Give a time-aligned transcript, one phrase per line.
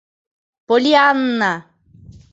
[0.67, 1.53] Поллианна!